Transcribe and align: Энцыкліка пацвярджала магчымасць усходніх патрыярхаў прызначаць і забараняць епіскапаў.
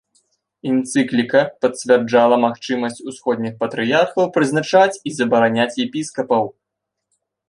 Энцыкліка 0.69 1.41
пацвярджала 1.65 2.35
магчымасць 2.45 3.01
усходніх 3.11 3.53
патрыярхаў 3.61 4.31
прызначаць 4.39 4.97
і 5.11 5.13
забараняць 5.19 5.73
епіскапаў. 5.85 6.43